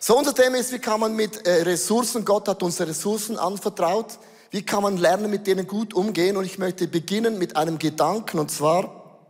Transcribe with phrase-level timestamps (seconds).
[0.00, 4.18] So unser Thema ist, wie kann man mit äh, Ressourcen, Gott hat uns Ressourcen anvertraut,
[4.50, 6.36] wie kann man lernen, mit denen gut umgehen?
[6.36, 9.20] Und ich möchte beginnen mit einem Gedanken und zwar,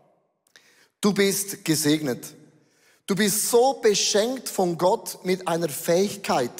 [1.01, 2.35] du bist gesegnet.
[3.07, 6.52] Du bist so beschenkt von Gott mit einer Fähigkeit.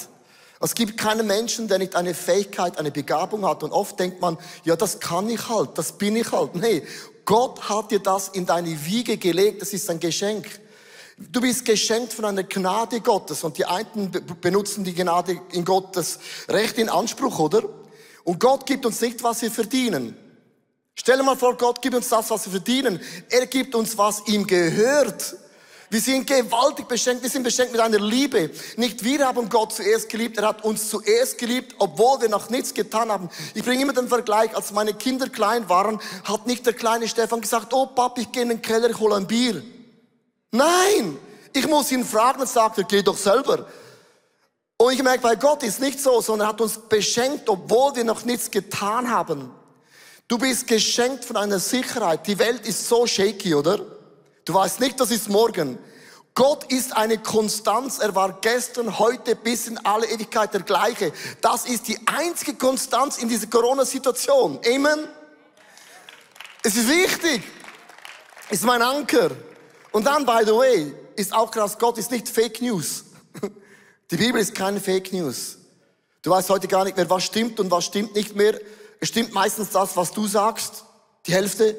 [0.59, 3.61] Es gibt keinen Menschen, der nicht eine Fähigkeit, eine Begabung hat.
[3.61, 6.55] Und oft denkt man, ja, das kann ich halt, das bin ich halt.
[6.55, 6.81] Nee,
[7.25, 10.59] Gott hat dir das in deine Wiege gelegt, das ist ein Geschenk.
[11.19, 14.09] Du bist geschenkt von einer Gnade Gottes und die einen
[14.39, 17.63] benutzen die Gnade in Gottes Recht in Anspruch, oder?
[18.23, 20.15] Und Gott gibt uns nicht, was wir verdienen.
[20.95, 23.01] Stell dir mal vor, Gott gibt uns das, was wir verdienen.
[23.29, 25.35] Er gibt uns, was ihm gehört.
[25.89, 27.21] Wir sind gewaltig beschenkt.
[27.23, 28.51] Wir sind beschenkt mit einer Liebe.
[28.77, 30.37] Nicht wir haben Gott zuerst geliebt.
[30.37, 33.29] Er hat uns zuerst geliebt, obwohl wir noch nichts getan haben.
[33.55, 34.55] Ich bringe immer den Vergleich.
[34.55, 38.43] Als meine Kinder klein waren, hat nicht der kleine Stefan gesagt, oh Papa, ich gehe
[38.43, 39.61] in den Keller, ich hole ein Bier.
[40.51, 41.17] Nein,
[41.53, 43.67] ich muss ihn fragen und sagt er, geh doch selber.
[44.77, 48.03] Und ich merke, bei Gott ist nicht so, sondern er hat uns beschenkt, obwohl wir
[48.03, 49.51] noch nichts getan haben.
[50.27, 52.25] Du bist geschenkt von einer Sicherheit.
[52.27, 53.79] Die Welt ist so shaky, oder?
[54.45, 55.77] Du weißt nicht, das ist morgen.
[56.33, 57.99] Gott ist eine Konstanz.
[57.99, 61.11] Er war gestern, heute bis in alle Ewigkeit der gleiche.
[61.41, 64.59] Das ist die einzige Konstanz in dieser Corona-Situation.
[64.65, 65.07] Amen.
[66.63, 67.43] Es ist wichtig.
[68.49, 69.31] Ist mein Anker.
[69.91, 73.05] Und dann, by the way, ist auch krass, Gott ist nicht Fake News.
[74.11, 75.57] Die Bibel ist keine Fake News.
[76.21, 78.59] Du weißt heute gar nicht mehr, was stimmt und was stimmt nicht mehr.
[78.99, 80.83] Es stimmt meistens das, was du sagst,
[81.25, 81.77] die Hälfte.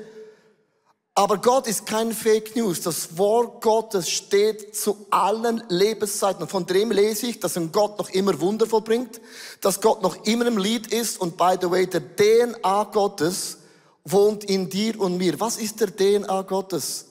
[1.14, 2.81] Aber Gott ist kein Fake News.
[2.81, 6.48] Das Wort Gottes steht zu allen Lebenszeiten.
[6.48, 9.20] Von dem lese ich, dass ein Gott noch immer Wunder vollbringt,
[9.61, 11.20] dass Gott noch immer im Lied ist.
[11.20, 13.58] Und by the way, der DNA Gottes
[14.05, 15.38] wohnt in dir und mir.
[15.41, 17.09] Was ist der DNA Gottes?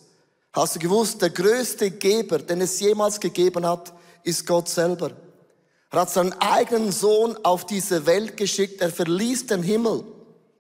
[0.59, 3.93] Hast du gewusst, der größte Geber, den es jemals gegeben hat,
[4.23, 5.11] ist Gott selber.
[5.89, 8.81] Er hat seinen eigenen Sohn auf diese Welt geschickt.
[8.81, 10.03] Er verließ den Himmel.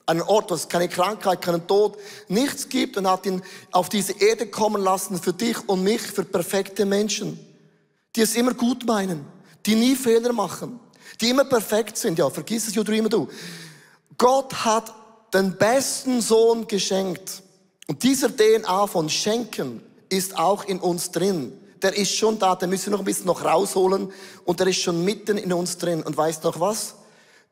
[0.05, 1.97] Einen Ort, wo es keine Krankheit, keinen Tod,
[2.29, 3.41] nichts gibt und hat ihn
[3.71, 7.37] auf diese Erde kommen lassen für dich und mich, für perfekte Menschen,
[8.15, 9.25] die es immer gut meinen,
[9.65, 10.79] die nie Fehler machen,
[11.19, 12.17] die immer perfekt sind.
[12.17, 13.27] Ja, vergiss es, you dreamer, du.
[14.17, 14.93] Gott hat
[15.33, 17.43] den besten Sohn geschenkt.
[17.87, 21.57] Und dieser DNA von Schenken ist auch in uns drin.
[21.81, 24.11] Der ist schon da, den müssen wir noch ein bisschen noch rausholen
[24.43, 26.03] und der ist schon mitten in uns drin.
[26.03, 26.95] Und weißt noch was?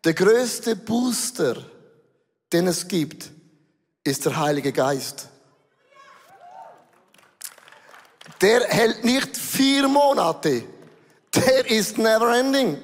[0.04, 1.64] Der größte Booster,
[2.52, 3.32] den es gibt,
[4.04, 5.30] ist der Heilige Geist.
[8.42, 10.64] Der hält nicht vier Monate.
[11.34, 12.78] Der ist never ending.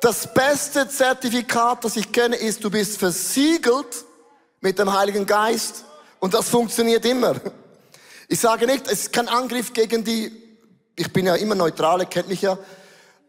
[0.00, 4.04] Das beste Zertifikat, das ich kenne, ist, du bist versiegelt
[4.60, 5.84] mit dem Heiligen Geist.
[6.20, 7.40] Und das funktioniert immer.
[8.28, 10.32] Ich sage nicht, es ist kein Angriff gegen die,
[10.96, 12.58] ich bin ja immer neutral, ihr kennt mich ja.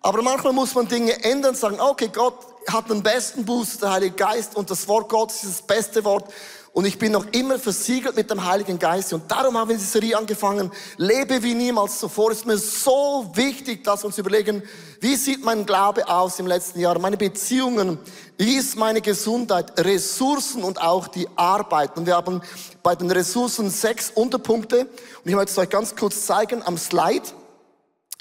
[0.02, 4.16] Aber manchmal muss man Dinge ändern, sagen, okay, Gott hat den besten Boost, der Heilige
[4.16, 6.32] Geist, und das Wort Gottes ist das beste Wort.
[6.76, 9.14] Und ich bin noch immer versiegelt mit dem Heiligen Geist.
[9.14, 10.70] Und darum haben wir diese Serie angefangen.
[10.98, 12.32] Lebe wie niemals zuvor.
[12.32, 14.62] Es ist mir so wichtig, dass wir uns überlegen,
[15.00, 17.00] wie sieht mein Glaube aus im letzten Jahr?
[17.00, 17.98] Meine Beziehungen?
[18.38, 19.80] Wie ist meine Gesundheit?
[19.86, 21.96] Ressourcen und auch die Arbeit.
[21.96, 22.42] Und wir haben
[22.84, 24.80] bei den Ressourcen sechs Unterpunkte.
[24.80, 24.90] Und
[25.30, 27.24] ich möchte es euch ganz kurz zeigen am Slide.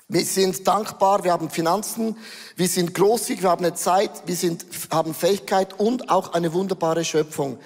[0.07, 2.17] Wir sind dankbar, wir haben Finanzen,
[2.55, 7.05] wir sind großzügig, wir haben eine Zeit, wir sind, haben Fähigkeit und auch eine wunderbare
[7.05, 7.59] Schöpfung.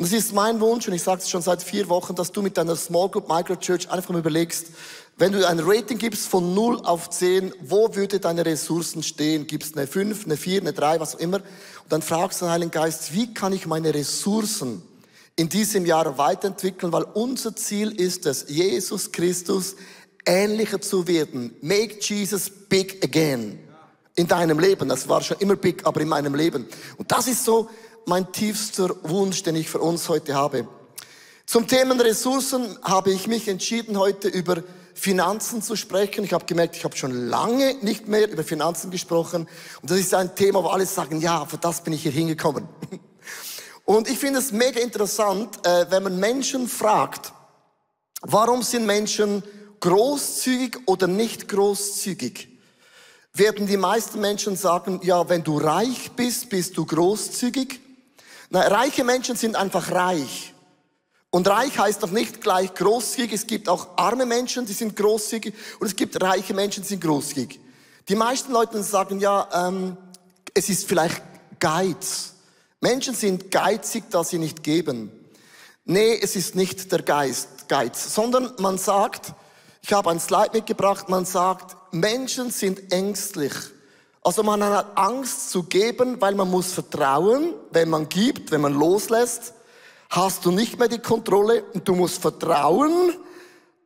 [0.00, 2.40] Und es ist mein Wunsch, und ich sage es schon seit vier Wochen, dass du
[2.40, 4.68] mit deiner Small Group Micro Church einfach mal überlegst,
[5.18, 9.46] wenn du ein Rating gibst von 0 auf 10, wo würde deine Ressourcen stehen?
[9.46, 11.36] Gibst eine 5, eine 4, eine 3, was auch immer.
[11.36, 14.80] Und dann fragst du den Heiligen Geist, wie kann ich meine Ressourcen
[15.36, 16.94] in diesem Jahr weiterentwickeln?
[16.94, 19.76] Weil unser Ziel ist es, Jesus Christus
[20.24, 21.54] ähnlicher zu werden.
[21.60, 23.58] Make Jesus big again.
[24.16, 24.88] In deinem Leben.
[24.88, 26.66] Das war schon immer big, aber in meinem Leben.
[26.96, 27.68] Und das ist so
[28.06, 30.66] mein tiefster Wunsch, den ich für uns heute habe.
[31.46, 34.62] Zum Thema Ressourcen habe ich mich entschieden, heute über
[34.94, 36.24] Finanzen zu sprechen.
[36.24, 39.48] Ich habe gemerkt, ich habe schon lange nicht mehr über Finanzen gesprochen.
[39.82, 42.68] Und das ist ein Thema, wo alle sagen, ja, für das bin ich hier hingekommen.
[43.84, 47.32] Und ich finde es mega interessant, äh, wenn man Menschen fragt,
[48.20, 49.42] warum sind Menschen
[49.80, 52.48] großzügig oder nicht großzügig?
[53.32, 57.80] Werden die meisten Menschen sagen, ja, wenn du reich bist, bist du großzügig.
[58.50, 60.52] Na, reiche Menschen sind einfach reich.
[61.30, 63.32] Und reich heißt doch nicht gleich großzügig.
[63.32, 65.54] Es gibt auch arme Menschen, die sind großzügig.
[65.78, 67.60] Und es gibt reiche Menschen, die sind großzügig.
[68.08, 69.96] Die meisten Leute sagen, ja, ähm,
[70.52, 71.22] es ist vielleicht
[71.60, 72.34] Geiz.
[72.80, 75.12] Menschen sind geizig, dass sie nicht geben.
[75.84, 79.32] Nee, es ist nicht der Geist, Geiz, sondern man sagt,
[79.82, 83.52] Ich habe ein Slide mitgebracht, man sagt, Menschen sind ängstlich.
[84.22, 88.74] Also man hat Angst zu geben, weil man muss vertrauen, wenn man gibt, wenn man
[88.74, 89.54] loslässt,
[90.10, 93.14] hast du nicht mehr die Kontrolle und du musst vertrauen,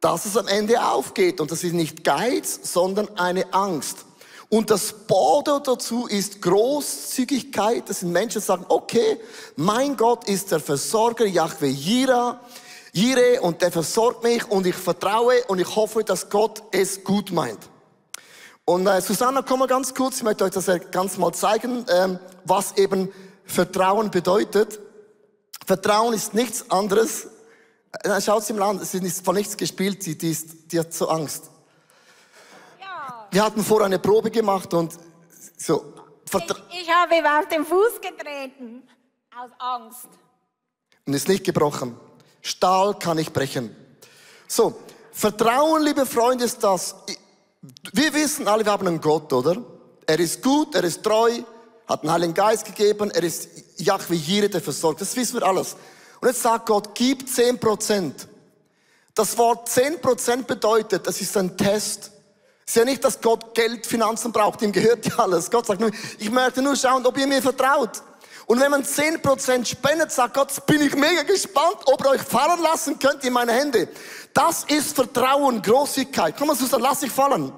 [0.00, 1.40] dass es am Ende aufgeht.
[1.40, 4.06] Und das ist nicht Geiz, sondern eine Angst.
[4.48, 7.88] Und das Border dazu ist Großzügigkeit.
[7.88, 9.18] Das sind Menschen, die sagen, okay,
[9.56, 12.40] mein Gott ist der Versorger, Yahweh Jira,
[12.92, 17.32] Jire, und der versorgt mich und ich vertraue und ich hoffe, dass Gott es gut
[17.32, 17.58] meint.
[18.66, 22.18] Und äh, Susanna, komm mal ganz kurz, ich möchte euch das ganz mal zeigen, ähm,
[22.44, 23.12] was eben
[23.44, 24.80] Vertrauen bedeutet.
[25.66, 27.28] Vertrauen ist nichts anderes.
[28.02, 31.08] Äh, schaut im Land, es ist von nichts gespielt, die, die, ist, die hat so
[31.08, 31.50] Angst.
[32.80, 33.26] Ja.
[33.30, 34.94] Wir hatten vorher eine Probe gemacht und
[35.58, 35.92] so.
[36.32, 38.82] Ich, ich habe ihm auf den Fuß getreten,
[39.38, 40.08] aus Angst.
[41.06, 41.96] Und ist nicht gebrochen.
[42.40, 43.76] Stahl kann ich brechen.
[44.48, 44.74] So,
[45.12, 46.96] Vertrauen, liebe Freunde, ist das.
[47.92, 49.56] Wir wissen alle, wir haben einen Gott, oder?
[50.06, 51.30] Er ist gut, er ist treu,
[51.86, 55.00] hat einen Heiligen Geist gegeben, er ist Yahweh Jireh, der versorgt.
[55.00, 55.76] Das wissen wir alles.
[56.20, 58.28] Und jetzt sagt Gott, gib zehn Prozent.
[59.14, 62.10] Das Wort zehn Prozent bedeutet, das ist ein Test.
[62.66, 65.50] Es ist ja nicht, dass Gott Geld, Finanzen braucht, ihm gehört ja alles.
[65.50, 68.02] Gott sagt nur, ich möchte nur schauen, ob ihr mir vertraut.
[68.46, 72.60] Und wenn man 10% spendet, sagt Gott, bin ich mega gespannt, ob ihr euch fallen
[72.60, 73.88] lassen könnt in meine Hände.
[74.34, 76.34] Das ist Vertrauen, Großigkeit.
[76.36, 77.52] Komm mal, Susan, lass dich fallen.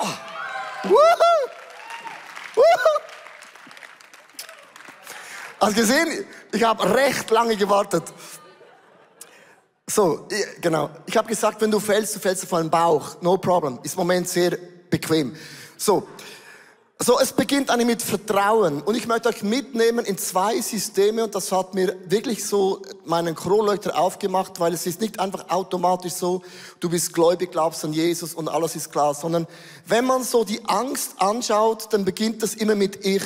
[0.00, 0.06] Oh.
[0.84, 1.50] Woohoo.
[2.54, 3.00] Woohoo.
[5.60, 6.24] Hast gesehen?
[6.52, 8.04] Ich habe recht lange gewartet.
[9.86, 10.28] So,
[10.60, 10.88] genau.
[11.04, 13.20] Ich habe gesagt, wenn du fällst, du fällst auf einen Bauch.
[13.20, 13.78] No problem.
[13.82, 14.56] Ist im Moment sehr
[14.88, 15.36] bequem.
[15.82, 16.06] So,
[16.98, 18.82] so, es beginnt eigentlich mit Vertrauen.
[18.82, 23.34] Und ich möchte euch mitnehmen in zwei Systeme und das hat mir wirklich so meinen
[23.34, 26.42] Kronleuchter aufgemacht, weil es ist nicht einfach automatisch so,
[26.80, 29.46] du bist gläubig, glaubst an Jesus und alles ist klar, sondern
[29.86, 33.24] wenn man so die Angst anschaut, dann beginnt das immer mit Ich.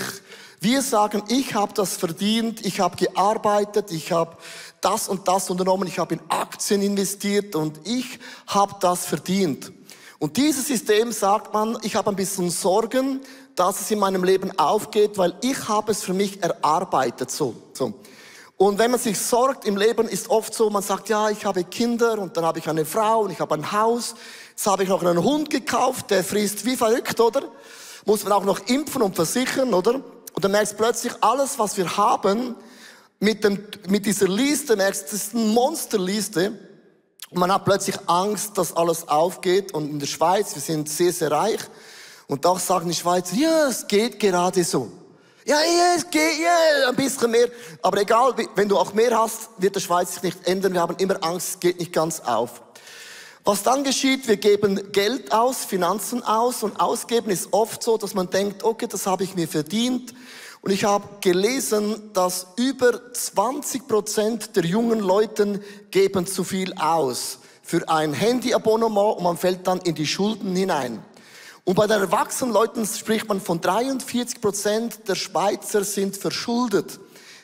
[0.61, 4.37] Wir sagen, ich habe das verdient, ich habe gearbeitet, ich habe
[4.81, 9.73] das und das unternommen, ich habe in Aktien investiert und ich habe das verdient.
[10.25, 13.21] Und dieses System sagt man, ich habe ein bisschen Sorgen,
[13.57, 17.31] dass es in meinem Leben aufgeht, weil ich habe es für mich erarbeitet.
[17.31, 17.93] So, so.
[18.57, 21.63] Und wenn man sich sorgt im Leben, ist oft so, man sagt, ja, ich habe
[21.65, 24.15] Kinder und dann habe ich eine Frau und ich habe ein Haus.
[24.49, 27.43] Jetzt habe ich noch einen Hund gekauft, der frisst wie verrückt, oder?
[28.07, 29.97] Muss man auch noch impfen und versichern, oder?
[30.33, 32.55] Und dann merkst du plötzlich, alles, was wir haben,
[33.21, 36.59] mit, dem, mit dieser Liste, merkst du, das ist eine Monsterliste.
[37.35, 39.73] Man hat plötzlich Angst, dass alles aufgeht.
[39.73, 41.61] Und in der Schweiz, wir sind sehr, sehr reich.
[42.27, 44.91] Und doch sagen die Schweizer, ja, es geht gerade so.
[45.45, 47.49] Ja, ja, es geht, ja, ein bisschen mehr.
[47.83, 50.73] Aber egal, wenn du auch mehr hast, wird der Schweiz sich nicht ändern.
[50.73, 52.63] Wir haben immer Angst, es geht nicht ganz auf.
[53.45, 58.15] Was dann geschieht, wir geben Geld aus, Finanzen aus und ausgeben ist oft so, dass
[58.15, 60.15] man denkt, okay, das habe ich mir verdient.
[60.65, 67.41] Und ich habe gelesen, dass über 20 Prozent der jungen Leuten geben zu viel aus
[67.63, 71.05] für ein Handyabonnement und man fällt dann in die Schulden hinein.
[71.65, 76.99] Und bei den erwachsenen Leuten spricht man von 43 Prozent der Schweizer sind verschuldet.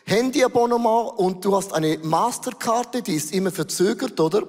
[0.06, 4.44] Handyabonnement und du hast eine Masterkarte, die ist immer verzögert, oder?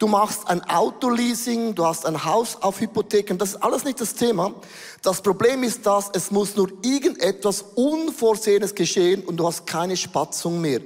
[0.00, 4.14] Du machst ein Autoleasing, du hast ein Haus auf Hypotheken, das ist alles nicht das
[4.14, 4.54] Thema.
[5.02, 10.58] Das Problem ist, dass es muss nur irgendetwas Unvorsehenes geschehen und du hast keine Spatzung
[10.58, 10.80] mehr.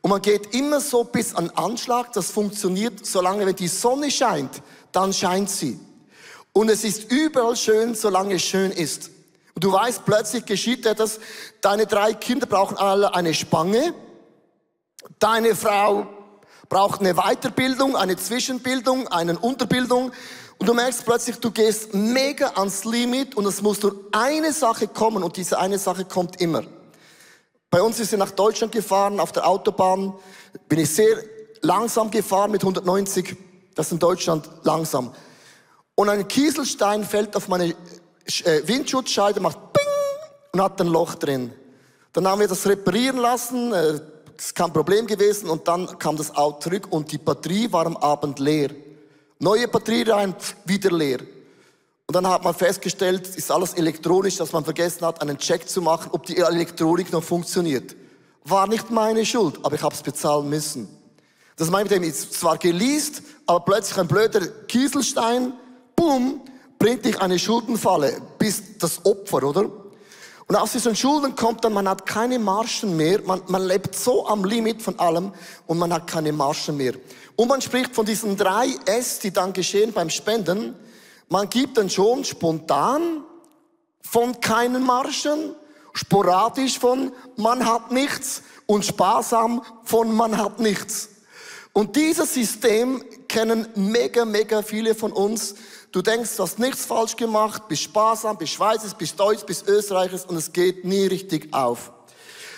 [0.00, 4.62] Und man geht immer so bis an Anschlag, das funktioniert, solange wenn die Sonne scheint,
[4.90, 5.78] dann scheint sie.
[6.52, 9.10] Und es ist überall schön, solange es schön ist.
[9.54, 11.20] Und du weißt, plötzlich geschieht etwas.
[11.60, 13.94] Deine drei Kinder brauchen alle eine Spange.
[15.20, 16.08] Deine Frau
[16.70, 20.12] braucht eine Weiterbildung, eine Zwischenbildung, eine Unterbildung.
[20.56, 24.88] Und du merkst plötzlich, du gehst mega ans Limit und es muss nur eine Sache
[24.88, 26.62] kommen und diese eine Sache kommt immer.
[27.68, 30.14] Bei uns ist sie nach Deutschland gefahren, auf der Autobahn
[30.66, 31.18] bin ich sehr
[31.60, 33.36] langsam gefahren mit 190.
[33.74, 35.12] Das ist in Deutschland langsam
[36.00, 39.84] und ein Kieselstein fällt auf meine äh, Windschutzscheibe, macht Ping
[40.52, 41.52] und hat ein Loch drin.
[42.14, 44.00] Dann haben wir das reparieren lassen, äh,
[44.44, 47.96] ist kein Problem gewesen und dann kam das Auto zurück und die Batterie war am
[47.98, 48.70] Abend leer.
[49.38, 51.18] Neue Batterie rein, wieder leer.
[52.06, 55.82] Und dann hat man festgestellt, ist alles elektronisch, dass man vergessen hat, einen Check zu
[55.82, 57.94] machen, ob die Elektronik noch funktioniert.
[58.44, 60.88] War nicht meine Schuld, aber ich habe es bezahlen müssen.
[61.56, 65.52] Das meine ich mit dem, ist zwar geleast, aber plötzlich ein blöder Kieselstein,
[65.94, 66.40] boom,
[66.78, 69.70] bringt dich eine Schuldenfalle, bist das Opfer, oder?
[70.50, 74.26] Und aus diesen Schulden kommt dann, man hat keine Marschen mehr, man, man lebt so
[74.26, 75.32] am Limit von allem
[75.68, 76.94] und man hat keine Marschen mehr.
[77.36, 80.74] Und man spricht von diesen drei S, die dann geschehen beim Spenden.
[81.28, 83.22] Man gibt dann schon spontan
[84.02, 85.54] von keinen Marschen,
[85.92, 91.10] sporadisch von man hat nichts und sparsam von man hat nichts.
[91.72, 95.54] Und dieses System kennen mega, mega viele von uns.
[95.92, 100.24] Du denkst, du hast nichts falsch gemacht, bist sparsam, bist Schweizers, bist Deutsch, bist Österreichers
[100.24, 101.90] und es geht nie richtig auf.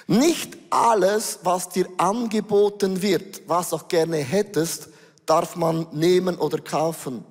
[0.07, 4.91] Nicht alles, was dir angeboten wird, was auch gerne hättest,
[5.25, 7.25] darf man nehmen oder kaufen.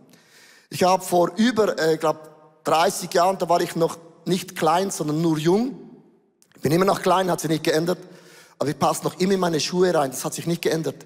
[0.71, 2.21] Ich habe vor über, äh, glaube
[2.63, 5.77] 30 Jahren, da war ich noch nicht klein, sondern nur jung.
[6.55, 7.99] Ich bin immer noch klein, hat sich nicht geändert,
[8.57, 11.05] aber ich passe noch immer in meine Schuhe rein, das hat sich nicht geändert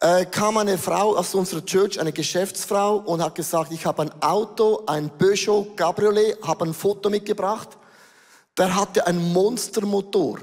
[0.00, 4.22] äh, kam eine Frau aus unserer Church, eine Geschäftsfrau, und hat gesagt, ich habe ein
[4.22, 7.70] Auto, ein Peugeot Cabriolet, habe ein Foto mitgebracht.
[8.56, 10.38] Der hatte einen Monstermotor.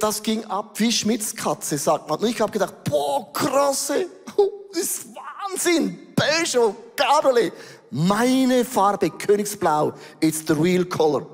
[0.00, 2.20] Das ging ab wie Schmitzkatze, sagt man.
[2.20, 4.06] Und ich habe gedacht, boah, krasse,
[4.72, 6.14] das ist Wahnsinn.
[6.14, 7.52] Peugeot Cabriolet.
[7.90, 11.26] Meine Farbe, Königsblau, it's the real color.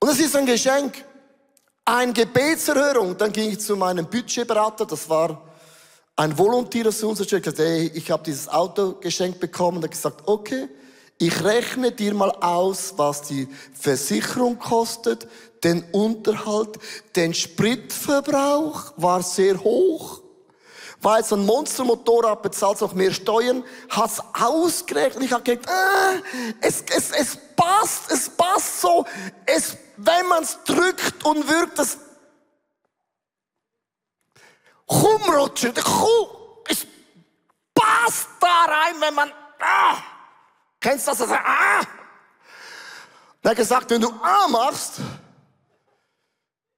[0.00, 1.04] Und es ist ein Geschenk.
[1.90, 5.40] Ein Gebetserhörung, dann ging ich zu meinem Budgetberater, das war
[6.16, 10.68] ein Volontier aus unserer Church, hey, ich habe dieses Auto geschenkt bekommen, er gesagt, okay,
[11.16, 15.26] ich rechne dir mal aus, was die Versicherung kostet,
[15.64, 16.78] den Unterhalt,
[17.16, 20.20] den Spritverbrauch war sehr hoch.
[21.00, 25.24] Weil so ein Monstermotorrad bezahlt auch mehr Steuern, hat's ausgerechnet.
[25.24, 29.06] Ich habe gedacht, äh, es, es, es passt, es passt so.
[29.46, 31.98] Es wenn man es drückt und wirkt, das
[34.90, 35.76] rumrutscht,
[36.68, 36.86] es
[37.74, 39.98] passt da rein, wenn man, ah,
[40.80, 41.22] kennst du das?
[41.30, 41.82] Ah.
[43.42, 44.94] Er hat gesagt, wenn du A machst,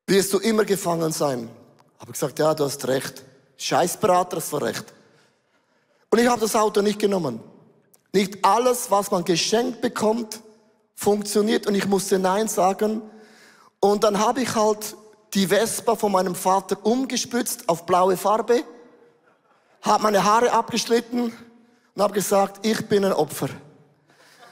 [0.06, 1.50] wirst du immer gefangen sein.
[1.98, 3.24] Habe gesagt, ja, du hast recht.
[3.56, 4.84] Scheißberater, das war recht.
[6.10, 7.40] Und ich habe das Auto nicht genommen.
[8.12, 10.40] Nicht alles, was man geschenkt bekommt,
[11.00, 13.00] funktioniert und ich musste Nein sagen.
[13.80, 14.94] Und dann habe ich halt
[15.32, 18.64] die Vespa von meinem Vater umgespritzt auf blaue Farbe,
[19.80, 21.32] habe meine Haare abgeschnitten
[21.94, 23.48] und habe gesagt, ich bin ein Opfer.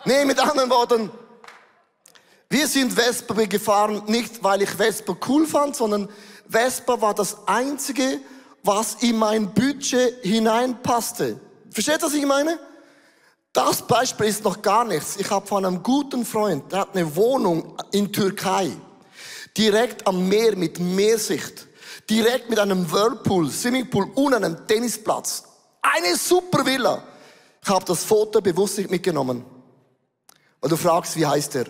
[0.07, 1.11] Nee, mit anderen Worten,
[2.49, 6.09] wir sind Vespa gefahren, nicht weil ich Vespa cool fand, sondern
[6.49, 8.21] Vespa war das einzige,
[8.63, 11.39] was in mein Budget hineinpasste.
[11.71, 12.59] Versteht, was ich meine?
[13.53, 15.17] Das Beispiel ist noch gar nichts.
[15.17, 18.71] Ich habe von einem guten Freund, der hat eine Wohnung in Türkei,
[19.57, 21.67] direkt am Meer mit Meersicht,
[22.09, 25.45] direkt mit einem Whirlpool, Swimmingpool und einem Tennisplatz.
[25.83, 27.03] Eine super Villa.
[27.63, 29.45] Ich habe das Foto bewusst nicht mitgenommen.
[30.61, 31.67] Weil du fragst, wie heißt der?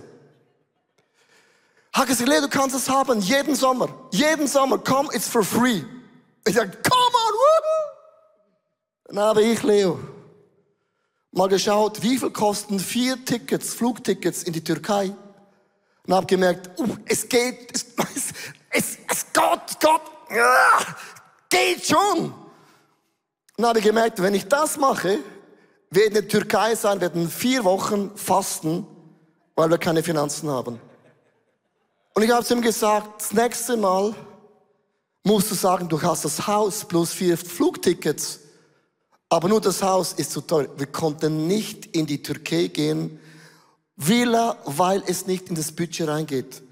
[1.93, 3.89] Hat gesagt, du kannst es haben, jeden Sommer.
[4.13, 5.83] Jeden Sommer, komm, it's for free.
[6.47, 7.89] Ich sage, come on, woohoo!
[9.07, 9.99] Dann habe ich, Leo,
[11.33, 15.15] mal geschaut, wie viel kosten vier Tickets, Flugtickets in die Türkei?
[16.07, 17.87] Und habe gemerkt, uh, es geht, es,
[18.71, 20.79] es, es geht, Gott, ja,
[21.51, 22.33] geht schon.
[23.57, 25.19] Und habe gemerkt, wenn ich das mache,
[25.91, 28.87] werden in der Türkei sein, werden vier Wochen fasten,
[29.55, 30.81] weil wir keine Finanzen haben.
[32.15, 34.15] Und ich habe zu ihm gesagt, das nächste Mal
[35.25, 38.41] musst du sagen, du hast das Haus plus vier Flugtickets
[39.29, 40.69] aber nur das Haus ist zu teuer.
[40.77, 43.21] Wir konnten nicht in die Türkei gehen,
[43.97, 46.63] Villa, weil es nicht in das Budget reingeht.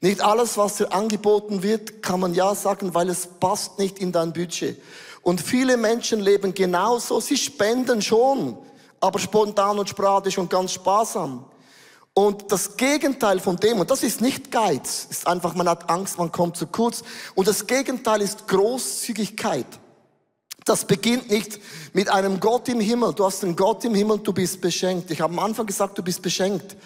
[0.00, 4.10] Nicht alles, was dir angeboten wird, kann man ja sagen, weil es passt nicht in
[4.10, 4.80] dein Budget.
[5.22, 7.20] Und viele Menschen leben genauso.
[7.20, 8.58] Sie spenden schon,
[9.00, 11.44] aber spontan und sporadisch und ganz sparsam.
[12.14, 16.18] Und das Gegenteil von dem, und das ist nicht Geiz, ist einfach, man hat Angst,
[16.18, 17.02] man kommt zu kurz.
[17.34, 19.66] Und das Gegenteil ist Großzügigkeit.
[20.64, 21.58] Das beginnt nicht
[21.92, 23.12] mit einem Gott im Himmel.
[23.14, 25.10] Du hast einen Gott im Himmel, du bist beschenkt.
[25.10, 26.76] Ich habe am Anfang gesagt, du bist beschenkt.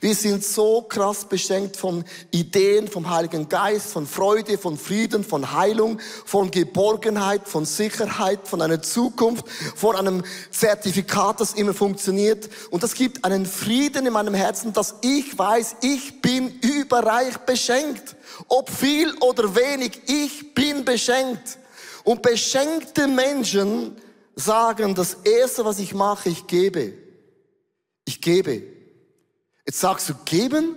[0.00, 5.52] Wir sind so krass beschenkt von Ideen, vom Heiligen Geist, von Freude, von Frieden, von
[5.52, 12.48] Heilung, von Geborgenheit, von Sicherheit, von einer Zukunft, von einem Zertifikat, das immer funktioniert.
[12.70, 18.16] Und das gibt einen Frieden in meinem Herzen, dass ich weiß, ich bin überreich beschenkt.
[18.48, 21.58] Ob viel oder wenig, ich bin beschenkt.
[22.06, 23.96] Und beschenkte Menschen
[24.36, 26.92] sagen, das Erste, was ich mache, ich gebe.
[28.04, 28.62] Ich gebe.
[29.66, 30.76] Jetzt sagst du, geben?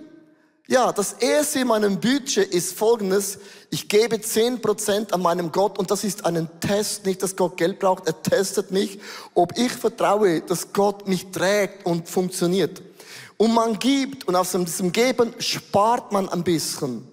[0.66, 3.38] Ja, das Erste in meinem Budget ist folgendes.
[3.70, 7.78] Ich gebe 10% an meinem Gott und das ist ein Test, nicht, dass Gott Geld
[7.78, 8.08] braucht.
[8.08, 8.98] Er testet mich,
[9.32, 12.82] ob ich vertraue, dass Gott mich trägt und funktioniert.
[13.36, 17.06] und man gibt und aus diesem Geben spart man ein bisschen.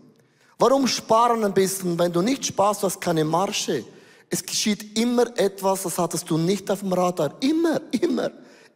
[0.57, 1.99] Warum sparen ein bisschen?
[1.99, 3.85] Wenn du nicht sparst, du hast keine Marge.
[4.29, 7.35] Es geschieht immer etwas, das hattest du nicht auf dem Radar.
[7.39, 8.31] Immer, immer,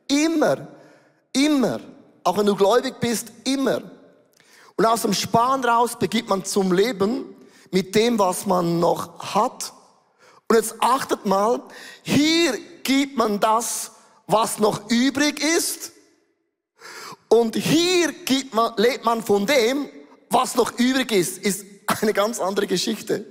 [0.07, 0.67] immer,
[1.33, 1.79] immer.
[2.23, 3.81] Auch wenn du gläubig bist, immer.
[4.75, 7.35] Und aus dem Sparen raus begibt man zum Leben
[7.71, 9.73] mit dem, was man noch hat.
[10.47, 11.61] Und jetzt achtet mal,
[12.03, 13.91] hier gibt man das,
[14.27, 15.91] was noch übrig ist.
[17.27, 19.87] Und hier gibt man, lebt man von dem,
[20.29, 21.65] was noch übrig ist, ist
[22.01, 23.25] eine ganz andere Geschichte.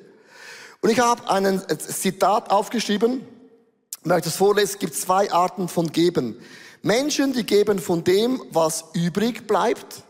[0.80, 3.22] Und ich habe ein Zitat aufgeschrieben,
[4.00, 6.40] ich möchte es vorlesen, es gibt zwei Arten von Geben.
[6.80, 10.04] Menschen, die geben von dem, was übrig bleibt.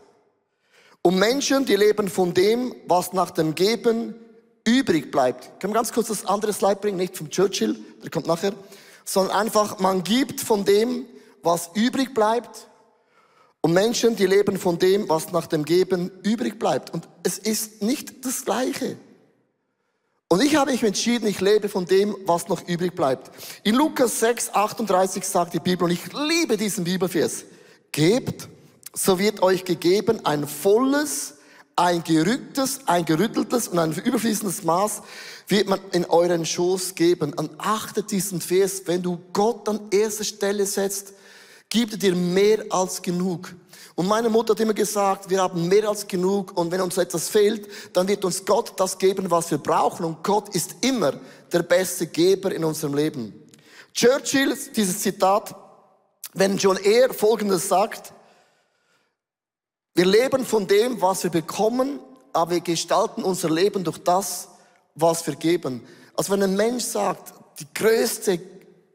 [1.01, 4.15] Und Menschen, die leben von dem, was nach dem Geben
[4.65, 5.59] übrig bleibt.
[5.59, 8.53] Können wir ganz kurz das andere Slide bringen, nicht vom Churchill, der kommt nachher,
[9.03, 11.05] sondern einfach, man gibt von dem,
[11.43, 12.67] was übrig bleibt.
[13.59, 16.91] Und Menschen, die leben von dem, was nach dem Geben übrig bleibt.
[16.91, 18.95] Und es ist nicht das Gleiche.
[20.31, 23.31] Und ich habe mich entschieden, ich lebe von dem, was noch übrig bleibt.
[23.65, 27.43] In Lukas 6, 38 sagt die Bibel, und ich liebe diesen Bibelvers,
[27.91, 28.47] gebt,
[28.93, 31.33] so wird euch gegeben ein volles,
[31.75, 35.01] ein gerücktes, ein gerütteltes und ein überfließendes Maß
[35.49, 37.33] wird man in euren Schoß geben.
[37.33, 41.11] Und achtet diesen Vers, wenn du Gott an erster Stelle setzt,
[41.71, 43.55] gibt dir mehr als genug.
[43.95, 47.29] Und meine Mutter hat immer gesagt, wir haben mehr als genug und wenn uns etwas
[47.29, 50.05] fehlt, dann wird uns Gott das geben, was wir brauchen.
[50.05, 51.13] Und Gott ist immer
[51.51, 53.33] der beste Geber in unserem Leben.
[53.93, 55.55] Churchill, dieses Zitat,
[56.33, 58.13] wenn John Eyre Folgendes sagt,
[59.93, 61.99] wir leben von dem, was wir bekommen,
[62.33, 64.49] aber wir gestalten unser Leben durch das,
[64.95, 65.85] was wir geben.
[66.15, 68.39] Also wenn ein Mensch sagt, die größte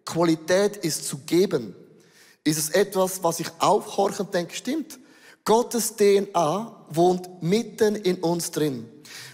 [0.05, 1.75] Qualität ist zu geben,
[2.47, 4.99] ist es etwas, was ich aufhorche und denke, stimmt.
[5.45, 8.89] Gottes DNA wohnt mitten in uns drin.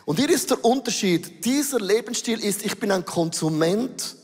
[0.05, 1.45] Und hier ist der Unterschied.
[1.45, 4.17] Dieser Lebensstil ist, ich bin ein Konsument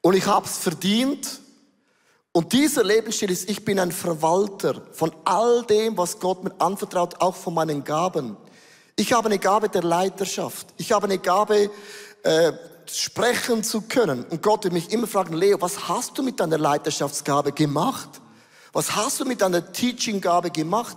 [0.00, 1.40] und ich habe es verdient.
[2.32, 7.20] Und dieser Lebensstil ist, ich bin ein Verwalter von all dem, was Gott mir anvertraut,
[7.20, 8.36] auch von meinen Gaben.
[8.96, 10.68] Ich habe eine Gabe der Leiterschaft.
[10.76, 11.70] Ich habe eine Gabe,
[12.22, 12.52] äh,
[12.90, 14.24] sprechen zu können.
[14.24, 18.20] Und Gott wird mich immer fragen, Leo, was hast du mit deiner Leiterschaftsgabe gemacht?
[18.72, 20.96] Was hast du mit deiner Teachinggabe gemacht?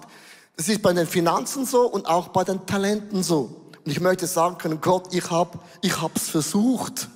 [0.57, 3.69] Das ist bei den Finanzen so und auch bei den Talenten so.
[3.83, 7.09] Und ich möchte sagen können, Gott, ich habe ich versucht,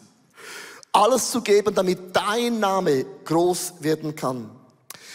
[0.91, 4.49] alles zu geben, damit dein Name groß werden kann.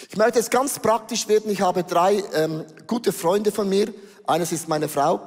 [0.08, 1.50] Ich möchte jetzt ganz praktisch werden.
[1.50, 3.92] Ich habe drei ähm, gute Freunde von mir.
[4.26, 5.20] Eines ist meine Frau.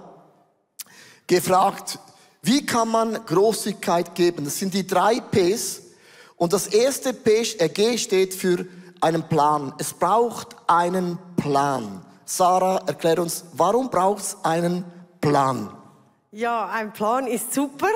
[1.27, 1.99] Gefragt,
[2.41, 4.45] wie kann man Großzügigkeit geben?
[4.45, 5.82] Das sind die drei Ps.
[6.36, 8.65] Und das erste P, äh, G steht für
[9.02, 9.73] einen Plan.
[9.80, 12.06] Es braucht einen Plan.
[12.26, 14.84] Sarah, erklär uns, warum braucht es einen
[15.21, 15.71] Plan?
[16.32, 17.89] Ja, ein Plan ist super.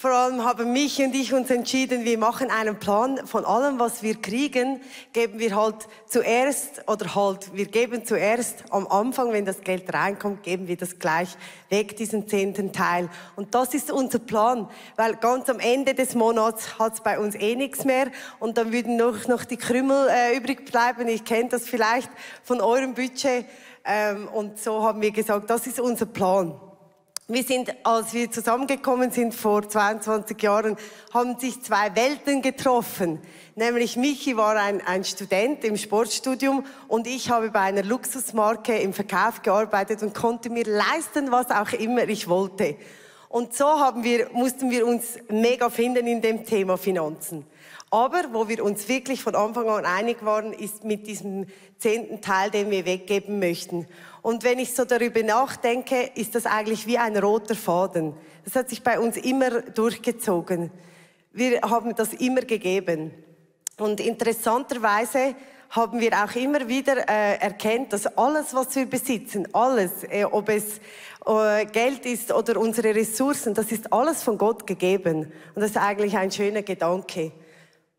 [0.00, 4.00] Vor allem haben mich und ich uns entschieden, wir machen einen Plan von allem, was
[4.00, 4.80] wir kriegen,
[5.12, 10.44] geben wir halt zuerst oder halt, wir geben zuerst am Anfang, wenn das Geld reinkommt,
[10.44, 11.30] geben wir das gleich
[11.68, 13.08] weg, diesen zehnten Teil.
[13.34, 17.34] Und das ist unser Plan, weil ganz am Ende des Monats hat es bei uns
[17.34, 18.06] eh nichts mehr
[18.38, 21.08] und dann würden noch, noch die Krümel äh, übrig bleiben.
[21.08, 22.10] Ich kenne das vielleicht
[22.44, 23.46] von eurem Budget
[23.84, 26.67] ähm, und so haben wir gesagt, das ist unser Plan.
[27.30, 30.78] Wir sind, als wir zusammengekommen sind vor 22 Jahren,
[31.12, 33.20] haben sich zwei Welten getroffen.
[33.54, 38.94] Nämlich Michi war ein, ein Student im Sportstudium und ich habe bei einer Luxusmarke im
[38.94, 42.76] Verkauf gearbeitet und konnte mir leisten, was auch immer ich wollte.
[43.28, 47.44] Und so haben wir, mussten wir uns mega finden in dem Thema Finanzen.
[47.90, 51.46] Aber wo wir uns wirklich von Anfang an einig waren, ist mit diesem
[51.78, 53.86] zehnten Teil, den wir weggeben möchten.
[54.22, 58.14] Und wenn ich so darüber nachdenke, ist das eigentlich wie ein roter Faden.
[58.44, 60.70] Das hat sich bei uns immer durchgezogen.
[61.32, 63.12] Wir haben das immer gegeben.
[63.78, 65.34] Und interessanterweise
[65.70, 70.48] haben wir auch immer wieder äh, erkennt, dass alles, was wir besitzen, alles, äh, ob
[70.48, 70.80] es
[71.26, 75.32] äh, Geld ist oder unsere Ressourcen, das ist alles von Gott gegeben.
[75.54, 77.32] Und das ist eigentlich ein schöner Gedanke.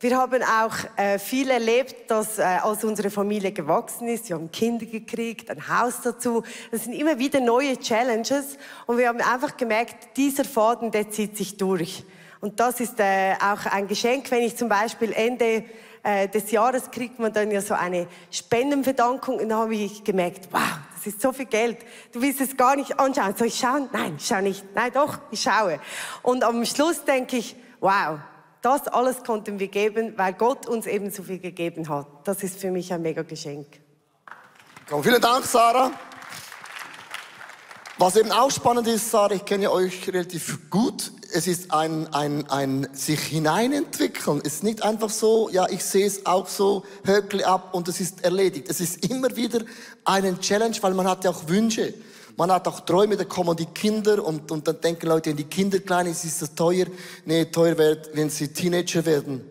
[0.02, 4.50] Wir haben auch äh, viel erlebt, dass äh, als unsere Familie gewachsen ist, wir haben
[4.50, 6.42] Kinder gekriegt, ein Haus dazu.
[6.72, 8.58] Das sind immer wieder neue Challenges
[8.88, 12.06] und wir haben einfach gemerkt, dieser Faden, der zieht sich durch.
[12.40, 15.66] Und das ist äh, auch ein Geschenk, wenn ich zum Beispiel Ende
[16.04, 20.48] äh, des Jahres kriegt man dann ja so eine Spendenverdankung und dann habe ich gemerkt,
[20.52, 21.78] wow, das ist so viel Geld.
[22.14, 23.36] Du willst es gar nicht anschauen.
[23.36, 23.90] Soll ich schauen?
[23.92, 24.64] Nein, ich schaue nicht.
[24.74, 25.78] Nein, doch, ich schaue.
[26.22, 28.20] Und am Schluss denke ich, wow,
[28.62, 32.08] das alles konnten wir geben, weil Gott uns eben so viel gegeben hat.
[32.26, 33.68] Das ist für mich ein mega Geschenk.
[34.90, 35.92] Komm, vielen Dank, Sarah.
[37.98, 41.12] Was eben auch spannend ist, Sarah, ich kenne euch relativ gut.
[41.34, 44.42] Es ist ein, ein, ein sich hineinentwickeln.
[44.44, 48.00] Es ist nicht einfach so, ja, ich sehe es auch so, höckle ab und es
[48.00, 48.68] ist erledigt.
[48.70, 49.60] Es ist immer wieder
[50.06, 51.94] eine Challenge, weil man hat ja auch Wünsche.
[52.40, 55.44] Man hat auch Träume, da kommen die Kinder und, und dann denken Leute, wenn die
[55.44, 56.86] Kinder klein ist, ist das teuer.
[57.26, 59.44] Nee, teuer wird, wenn sie Teenager werden.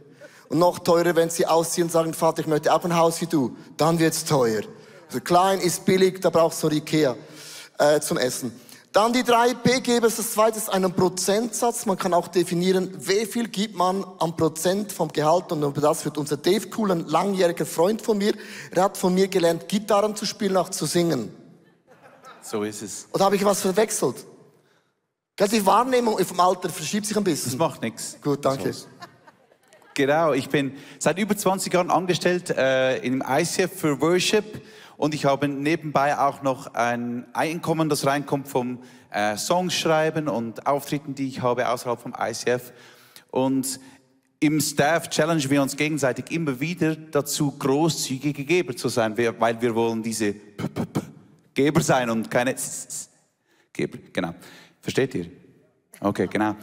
[0.49, 3.27] Und noch teurer, wenn sie ausziehen und sagen, Vater, ich möchte auch ein Haus wie
[3.27, 3.55] du.
[3.77, 4.63] Dann wird's teuer.
[5.07, 7.15] Also klein ist billig, da brauchst du Ikea
[7.79, 8.59] äh, zum Essen.
[8.91, 11.85] Dann die drei P-Geber, das zweite ist einen Prozentsatz.
[11.85, 15.53] Man kann auch definieren, wie viel gibt man am Prozent vom Gehalt.
[15.53, 18.33] Und über das wird unser Dave Cool, ein langjähriger Freund von mir,
[18.71, 21.38] er hat von mir gelernt, Gitarren zu spielen, auch zu singen.
[22.51, 23.09] So ist es.
[23.13, 24.27] Oder habe ich was verwechselt?
[25.39, 27.53] Die Wahrnehmung vom Alter verschiebt sich ein bisschen.
[27.53, 28.17] Das macht nichts.
[28.23, 28.75] Gut, danke.
[29.93, 34.63] Genau, ich bin seit über 20 Jahren angestellt äh, im ICF für Worship
[34.97, 38.79] und ich habe nebenbei auch noch ein Einkommen, das reinkommt vom
[39.11, 42.73] äh, Songs schreiben und Auftritten, die ich habe außerhalb vom ICF.
[43.31, 43.79] Und
[44.41, 49.75] im Staff challengen wir uns gegenseitig immer wieder dazu, großzügige Geber zu sein, weil wir
[49.75, 50.98] wollen diese P -P -P
[51.59, 52.55] Geber sein und keine
[53.73, 53.99] Geber.
[54.13, 54.33] Genau.
[54.81, 55.27] Versteht ihr?
[55.99, 56.55] Okay, genau.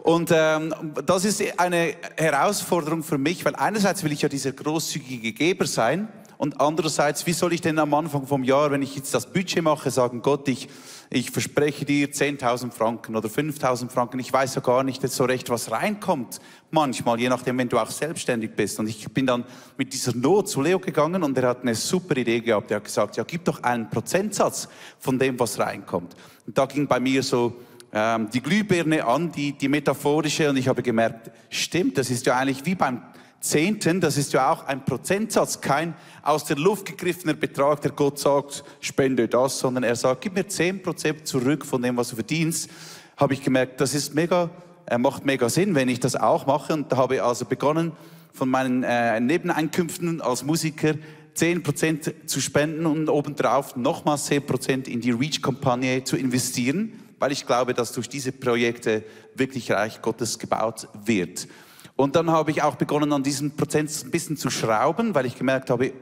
[0.00, 0.74] Und ähm,
[1.06, 6.06] das ist eine Herausforderung für mich, weil einerseits will ich ja dieser großzügige Geber sein
[6.42, 9.62] und andererseits, wie soll ich denn am Anfang vom Jahr, wenn ich jetzt das Budget
[9.62, 10.68] mache, sagen, Gott, ich,
[11.08, 15.50] ich verspreche dir 10.000 Franken oder 5.000 Franken, ich weiß ja gar nicht so recht,
[15.50, 16.40] was reinkommt
[16.72, 18.80] manchmal, je nachdem, wenn du auch selbstständig bist.
[18.80, 19.44] Und ich bin dann
[19.78, 22.72] mit dieser Not zu Leo gegangen und er hat eine super Idee gehabt.
[22.72, 26.16] Er hat gesagt, ja, gib doch einen Prozentsatz von dem, was reinkommt.
[26.44, 27.54] Und da ging bei mir so
[27.92, 32.36] ähm, die Glühbirne an, die, die metaphorische, und ich habe gemerkt, stimmt, das ist ja
[32.36, 33.00] eigentlich wie beim
[33.42, 38.20] Zehnten, das ist ja auch ein Prozentsatz, kein aus der Luft gegriffener Betrag, der Gott
[38.20, 42.70] sagt, spende das, sondern er sagt, gib mir 10% zurück von dem, was du verdienst.
[43.16, 44.48] Habe ich gemerkt, das ist mega,
[44.86, 46.72] äh, macht mega Sinn, wenn ich das auch mache.
[46.72, 47.92] Und da habe ich also begonnen,
[48.32, 50.94] von meinen äh, Nebeneinkünften als Musiker
[51.36, 57.74] 10% zu spenden und obendrauf nochmals 10% in die Reach-Kampagne zu investieren, weil ich glaube,
[57.74, 59.02] dass durch diese Projekte
[59.34, 61.48] wirklich Reich Gottes gebaut wird.
[61.96, 65.36] Und dann habe ich auch begonnen, an diesem Prozent ein bisschen zu schrauben, weil ich
[65.36, 65.92] gemerkt habe,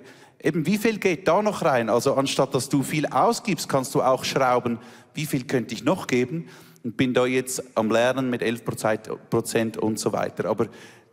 [0.43, 1.89] eben wie viel geht da noch rein?
[1.91, 4.79] Also anstatt dass du viel ausgibst, kannst du auch schrauben,
[5.15, 6.49] wie viel könnte ich noch geben?
[6.85, 8.65] Und bin da jetzt am Lernen mit 11
[9.29, 10.49] Prozent und so weiter.
[10.49, 10.69] Aber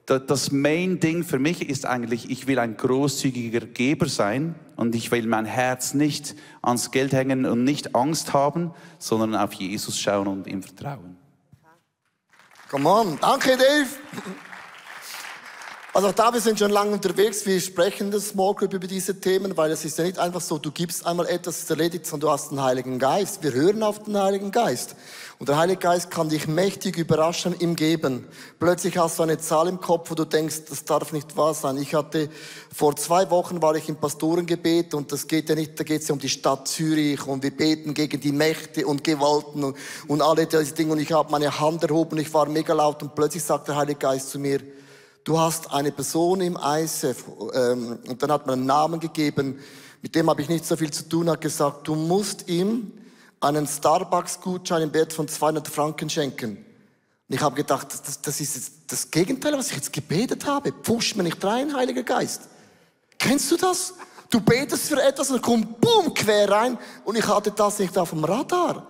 [0.05, 5.11] da- das Main-Ding für mich ist eigentlich, ich will ein großzügiger Geber sein und ich
[5.11, 10.27] will mein Herz nicht ans Geld hängen und nicht Angst haben, sondern auf Jesus schauen
[10.27, 11.17] und ihm vertrauen.
[12.69, 13.17] Come on.
[13.19, 13.87] Danke, Dave.
[15.93, 17.45] Also auch da, wir sind schon lange unterwegs.
[17.45, 20.41] Wir sprechen in der Small Group über diese Themen, weil es ist ja nicht einfach
[20.41, 23.41] so, du gibst einmal etwas, ist erledigt, sondern du hast den Heiligen Geist.
[23.41, 24.95] Wir hören auf den Heiligen Geist.
[25.39, 28.27] Und der Heilige Geist kann dich mächtig überraschen im Geben.
[28.59, 31.77] Plötzlich hast du eine Zahl im Kopf, wo du denkst, das darf nicht wahr sein.
[31.77, 32.29] Ich hatte,
[32.75, 36.09] vor zwei Wochen war ich im Pastorengebet und das geht ja nicht, da geht es
[36.09, 40.21] ja um die Stadt Zürich und wir beten gegen die Mächte und Gewalten und, und
[40.21, 43.43] alle diese Dinge und ich habe meine Hand erhoben, ich war mega laut und plötzlich
[43.43, 44.59] sagt der Heilige Geist zu mir,
[45.27, 49.59] du hast eine Person im ISF, ähm, und dann hat man einen Namen gegeben,
[50.01, 52.93] mit dem habe ich nicht so viel zu tun, hat gesagt, du musst ihm
[53.41, 56.65] einen Starbucks-Gutschein im Wert von 200 Franken schenken.
[57.27, 60.45] Und ich habe gedacht, das, das, das ist jetzt das Gegenteil, was ich jetzt gebetet
[60.45, 60.71] habe.
[60.71, 62.43] Pfusch mir nicht rein, Heiliger Geist.
[63.19, 63.95] Kennst du das?
[64.29, 68.11] Du betest für etwas und kommt boom quer rein und ich hatte das nicht auf
[68.11, 68.87] dem Radar.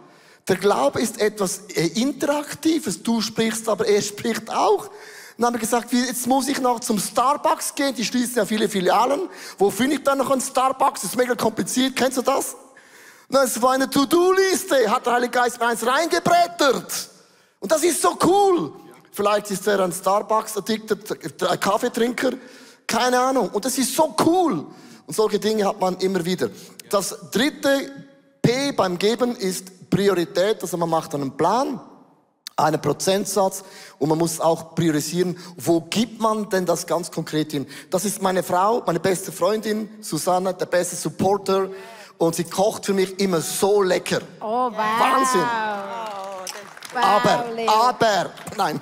[0.48, 3.02] Der Glaube ist etwas äh, Interaktives.
[3.02, 4.90] Du sprichst, aber er spricht auch.
[5.38, 7.94] Dann haben wir gesagt, jetzt muss ich noch zum Starbucks gehen.
[7.94, 9.30] Die schließen ja viele Filialen.
[9.60, 11.02] Wo finde ich dann noch einen Starbucks?
[11.02, 11.96] Das ist mega kompliziert.
[11.96, 12.56] Kennst du das?
[13.30, 14.90] Na, es war eine To-Do-Liste.
[14.90, 17.10] Hat der Heilige Geist eins reingebrettert.
[17.60, 18.74] Und das ist so cool.
[19.12, 22.32] Vielleicht ist er ein Starbucks-Addicted, Kaffeetrinker.
[22.88, 23.50] Keine Ahnung.
[23.50, 24.66] Und das ist so cool.
[25.06, 26.50] Und solche Dinge hat man immer wieder.
[26.90, 27.92] Das dritte
[28.42, 30.62] P beim Geben ist Priorität.
[30.64, 31.80] Also man macht einen Plan,
[32.58, 33.64] einen Prozentsatz
[34.00, 37.68] und man muss auch priorisieren, wo gibt man denn das ganz konkret hin.
[37.92, 41.70] Das ist meine Frau, meine beste Freundin, Susanne, der beste Supporter.
[42.18, 44.22] Und sie kocht für mich immer so lecker.
[44.42, 44.74] Oh, wow.
[44.76, 45.46] Wahnsinn.
[46.94, 48.82] Wow, Aber, aber, nein.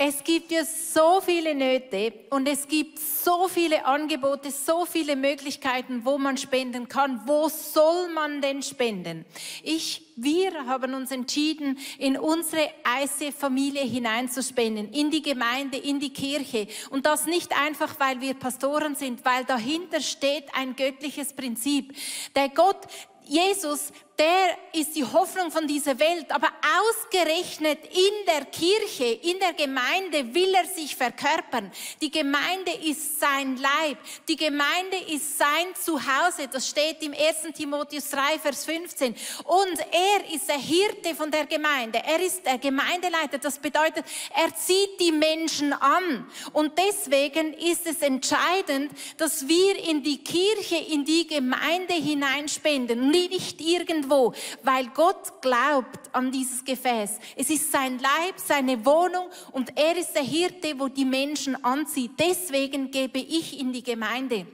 [0.00, 6.04] Es gibt ja so viele Nöte und es gibt so viele Angebote, so viele Möglichkeiten,
[6.04, 7.22] wo man spenden kann.
[7.26, 9.24] Wo soll man denn spenden?
[9.64, 12.70] Ich, wir haben uns entschieden, in unsere
[13.02, 16.68] ICF-Familie hineinzuspenden, in die Gemeinde, in die Kirche.
[16.90, 21.92] Und das nicht einfach, weil wir Pastoren sind, weil dahinter steht ein göttliches Prinzip.
[22.36, 22.86] Der Gott,
[23.24, 26.48] Jesus, der ist die Hoffnung von dieser Welt, aber
[26.80, 31.70] ausgerechnet in der Kirche, in der Gemeinde will er sich verkörpern.
[32.00, 37.54] Die Gemeinde ist sein Leib, die Gemeinde ist sein Zuhause, das steht im 1.
[37.54, 39.14] Timotheus 3, Vers 15.
[39.44, 44.04] Und er ist der Hirte von der Gemeinde, er ist der Gemeindeleiter, das bedeutet,
[44.34, 46.28] er zieht die Menschen an.
[46.52, 53.60] Und deswegen ist es entscheidend, dass wir in die Kirche, in die Gemeinde hineinspenden, nicht
[53.60, 57.18] irgendwo irgendwo, weil Gott glaubt an dieses Gefäß.
[57.36, 62.12] Es ist sein Leib, seine Wohnung und er ist der Hirte, wo die Menschen anzieht.
[62.18, 64.46] Deswegen gebe ich in die Gemeinde.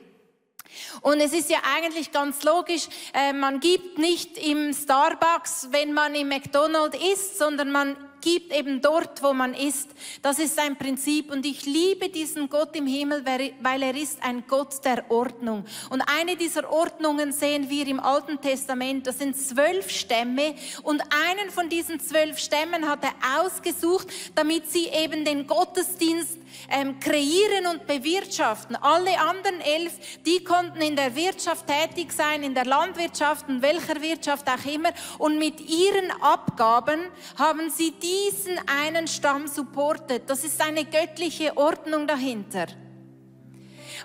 [1.02, 6.14] Und es ist ja eigentlich ganz logisch, äh, man gibt nicht im Starbucks, wenn man
[6.16, 9.90] im McDonald's isst, sondern man gibt eben dort, wo man ist.
[10.22, 11.30] Das ist sein Prinzip.
[11.30, 13.22] Und ich liebe diesen Gott im Himmel,
[13.60, 15.66] weil er ist ein Gott der Ordnung.
[15.90, 19.06] Und eine dieser Ordnungen sehen wir im Alten Testament.
[19.06, 20.54] Das sind zwölf Stämme.
[20.82, 26.38] Und einen von diesen zwölf Stämmen hat er ausgesucht, damit sie eben den Gottesdienst
[26.70, 28.76] ähm, kreieren und bewirtschaften.
[28.76, 29.92] Alle anderen elf,
[30.24, 34.90] die konnten in der Wirtschaft tätig sein, in der Landwirtschaft, in welcher Wirtschaft auch immer.
[35.18, 37.00] Und mit ihren Abgaben
[37.36, 40.24] haben sie diesen einen Stamm supportet.
[40.26, 42.66] Das ist eine göttliche Ordnung dahinter.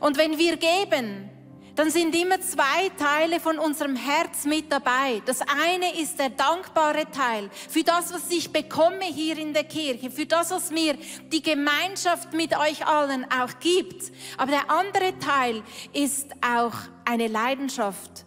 [0.01, 1.29] Und wenn wir geben,
[1.75, 5.21] dann sind immer zwei Teile von unserem Herz mit dabei.
[5.25, 10.11] Das eine ist der dankbare Teil für das, was ich bekomme hier in der Kirche,
[10.11, 10.97] für das, was mir
[11.31, 14.11] die Gemeinschaft mit euch allen auch gibt.
[14.37, 16.73] Aber der andere Teil ist auch
[17.05, 18.25] eine Leidenschaft.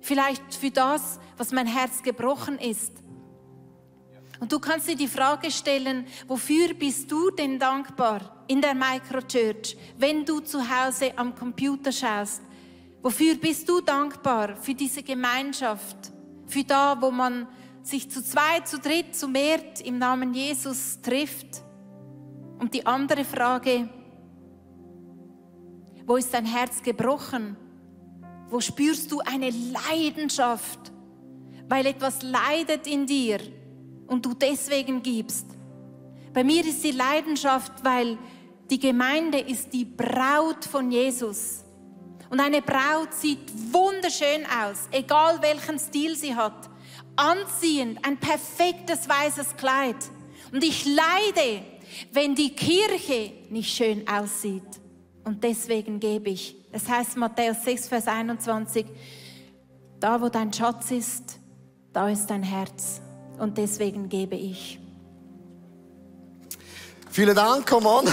[0.00, 2.92] Vielleicht für das, was mein Herz gebrochen ist.
[4.40, 9.76] Und du kannst dir die Frage stellen, wofür bist du denn dankbar in der Microchurch,
[9.98, 12.42] wenn du zu Hause am Computer schaust?
[13.02, 14.56] Wofür bist du dankbar?
[14.56, 16.12] Für diese Gemeinschaft,
[16.46, 17.46] für da, wo man
[17.82, 21.62] sich zu zweit, zu dritt, zu mehr im Namen Jesus trifft.
[22.58, 23.88] Und die andere Frage,
[26.04, 27.56] wo ist dein Herz gebrochen?
[28.48, 30.92] Wo spürst du eine Leidenschaft,
[31.68, 33.40] weil etwas leidet in dir
[34.06, 35.46] und du deswegen gibst?
[36.32, 38.18] Bei mir ist die Leidenschaft, weil
[38.70, 41.64] die Gemeinde ist die Braut von Jesus.
[42.28, 46.68] Und eine Braut sieht wunderschön aus, egal welchen Stil sie hat.
[47.14, 49.96] Anziehend, ein perfektes weißes Kleid.
[50.52, 51.62] Und ich leide,
[52.12, 54.62] wenn die Kirche nicht schön aussieht.
[55.24, 56.56] Und deswegen gebe ich.
[56.72, 58.86] Es heißt Matthäus 6, Vers 21,
[59.98, 61.38] da wo dein Schatz ist,
[61.92, 63.00] da ist dein Herz.
[63.38, 64.80] Und deswegen gebe ich.
[67.10, 68.04] Vielen Dank, come on.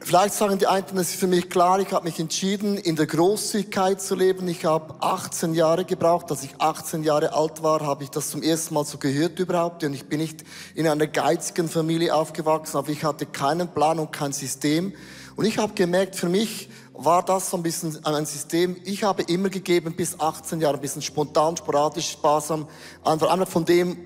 [0.00, 3.06] Vielleicht sagen die einen, es ist für mich klar, ich habe mich entschieden, in der
[3.06, 4.46] Großzügigkeit zu leben.
[4.48, 6.30] Ich habe 18 Jahre gebraucht.
[6.30, 9.82] Als ich 18 Jahre alt war, habe ich das zum ersten Mal so gehört überhaupt.
[9.82, 14.12] Und ich bin nicht in einer geizigen Familie aufgewachsen, aber ich hatte keinen Plan und
[14.12, 14.92] kein System.
[15.36, 18.76] Und ich habe gemerkt, für mich war das so ein bisschen ein System.
[18.84, 22.68] Ich habe immer gegeben bis 18 Jahre, ein bisschen spontan, sporadisch, sparsam,
[23.02, 23.96] einfach von dem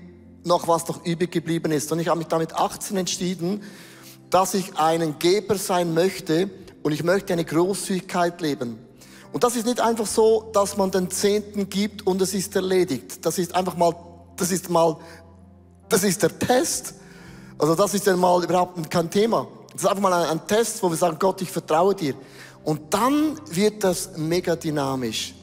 [0.43, 1.91] noch, was noch übrig geblieben ist.
[1.91, 3.61] Und ich habe mich damit 18 entschieden,
[4.29, 6.49] dass ich einen Geber sein möchte
[6.81, 8.79] und ich möchte eine Großzügigkeit leben.
[9.31, 13.23] Und das ist nicht einfach so, dass man den Zehnten gibt und es ist erledigt.
[13.23, 13.93] Das ist einfach mal,
[14.35, 14.97] das ist mal,
[15.87, 16.95] das ist der Test.
[17.59, 19.47] Also das ist dann mal überhaupt kein Thema.
[19.79, 22.13] Das ist einfach mal ein, ein Test, wo wir sagen, Gott, ich vertraue dir.
[22.65, 25.33] Und dann wird das mega dynamisch.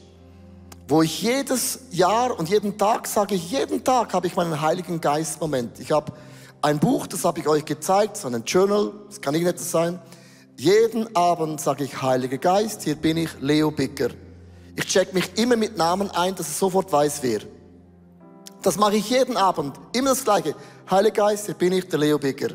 [0.87, 5.41] Wo ich jedes Jahr und jeden Tag sage, jeden Tag habe ich meinen Heiligen Geist
[5.41, 5.79] Moment.
[5.79, 6.13] Ich habe
[6.61, 9.99] ein Buch, das habe ich euch gezeigt, so ein Journal, das kann nicht nettes sein.
[10.55, 14.09] Jeden Abend sage ich, Heiliger Geist, hier bin ich, Leo Bicker.
[14.75, 17.39] Ich check mich immer mit Namen ein, dass ich sofort weiß, wer.
[18.61, 20.53] Das mache ich jeden Abend, immer das Gleiche.
[20.91, 22.49] Heiliger Geist, hier bin ich, der Leo Bicker.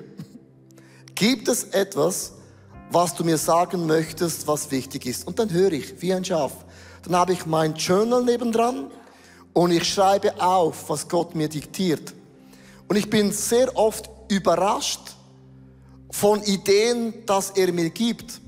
[1.14, 2.32] Gibt es etwas,
[2.90, 5.26] was du mir sagen möchtest, was wichtig ist?
[5.26, 6.52] Und dann höre ich, wie ein Schaf.
[7.04, 8.90] Dann habe ich mein Journal nebendran
[9.52, 12.14] und ich schreibe auf, was Gott mir diktiert.
[12.88, 15.00] Und ich bin sehr oft überrascht
[16.10, 18.40] von Ideen, dass er mir gibt.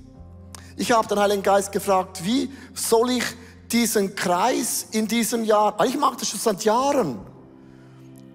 [0.77, 3.25] Ich habe den Heiligen Geist gefragt, wie soll ich
[3.71, 7.19] diesen Kreis in diesem Jahr, ich mache das schon seit Jahren.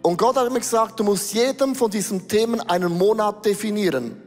[0.01, 4.21] Und Gott hat mir gesagt, du musst jedem von diesen Themen einen Monat definieren.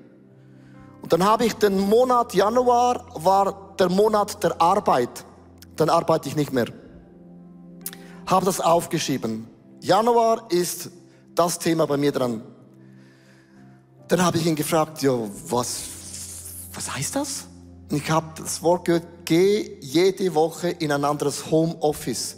[1.01, 5.25] Und dann habe ich den Monat Januar, war der Monat der Arbeit.
[5.77, 6.67] Dann arbeite ich nicht mehr.
[8.27, 9.49] Habe das aufgeschrieben.
[9.81, 10.91] Januar ist
[11.35, 12.43] das Thema bei mir dran.
[14.09, 15.13] Dann habe ich ihn gefragt, ja,
[15.49, 15.81] was,
[16.75, 17.47] was heißt das?
[17.91, 22.37] Und ich habe das Wort gehört, geh jede Woche in ein anderes Homeoffice.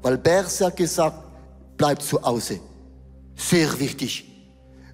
[0.00, 1.27] Weil Berse hat gesagt,
[1.78, 2.60] bleib zu Hause.
[3.34, 4.28] Sehr wichtig.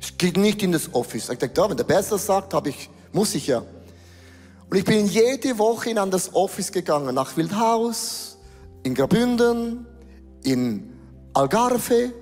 [0.00, 1.30] Es geht nicht in das Office.
[1.30, 3.64] Ich dachte, ja, wenn der Berse sagt, habe ich, muss ich ja.
[4.70, 8.36] Und ich bin jede Woche in das Office gegangen, nach Wildhaus,
[8.82, 9.86] in Grabünden,
[10.42, 10.92] in
[11.32, 12.12] Algarve,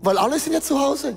[0.00, 1.16] weil alle sind ja zu Hause.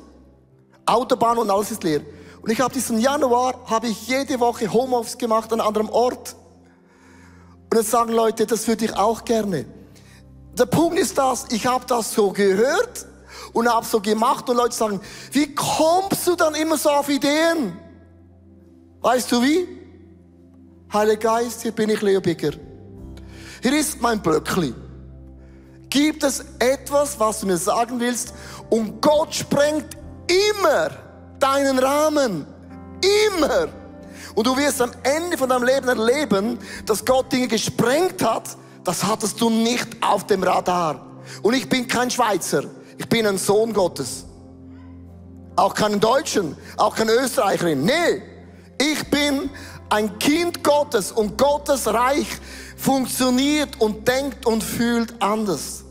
[0.85, 2.01] Autobahn und alles ist leer.
[2.41, 6.35] Und ich habe diesen Januar, habe ich jede Woche Homeoffice gemacht an einem anderen Ort.
[7.71, 9.65] Und jetzt sagen Leute, das würde ich auch gerne.
[10.57, 13.07] Der Punkt ist das, ich habe das so gehört
[13.53, 17.77] und habe so gemacht und Leute sagen, wie kommst du dann immer so auf Ideen?
[19.01, 19.67] Weißt du wie?
[20.91, 22.51] Heiliger Geist, hier bin ich Leo Bigger.
[23.61, 24.75] Hier ist mein Blöckli.
[25.89, 28.33] Gibt es etwas, was du mir sagen willst?
[28.69, 30.89] Und Gott sprengt immer
[31.39, 32.45] deinen Rahmen.
[33.27, 33.67] Immer.
[34.35, 38.57] Und du wirst am Ende von deinem Leben erleben, dass Gott Dinge gesprengt hat.
[38.83, 41.05] Das hattest du nicht auf dem Radar.
[41.41, 42.63] Und ich bin kein Schweizer.
[42.97, 44.25] Ich bin ein Sohn Gottes.
[45.55, 47.85] Auch kein Deutschen, auch kein Österreicherin.
[47.85, 48.21] Nee,
[48.79, 49.49] ich bin
[49.89, 52.27] ein Kind Gottes und Gottes Reich
[52.75, 55.83] funktioniert und denkt und fühlt anders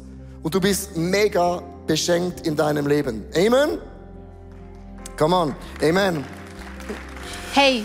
[0.43, 3.25] und du bist mega beschenkt in deinem Leben.
[3.35, 3.79] Amen?
[5.17, 5.57] Come on.
[5.83, 6.25] Amen.
[7.55, 7.85] Hey,